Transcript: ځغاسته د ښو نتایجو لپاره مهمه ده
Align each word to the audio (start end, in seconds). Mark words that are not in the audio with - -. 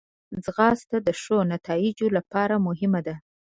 ځغاسته 0.43 0.97
د 1.07 1.09
ښو 1.21 1.37
نتایجو 1.53 2.07
لپاره 2.17 2.55
مهمه 2.67 3.01
ده 3.07 3.15